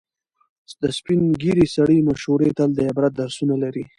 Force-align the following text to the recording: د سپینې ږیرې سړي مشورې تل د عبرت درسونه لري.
د 0.81 0.83
سپینې 0.97 1.27
ږیرې 1.41 1.67
سړي 1.75 1.97
مشورې 2.09 2.49
تل 2.57 2.69
د 2.75 2.79
عبرت 2.89 3.11
درسونه 3.21 3.55
لري. 3.63 3.83